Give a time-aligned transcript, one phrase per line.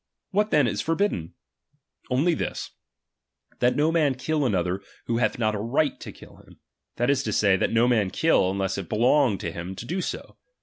[0.31, 1.35] What then is for bidden?
[2.09, 2.71] Only this:
[3.59, 6.59] that no man kill another, who hath not a right to kill him;
[6.95, 10.01] that is to say, that no man kill, unless it belong to him to do
[10.01, 10.37] so.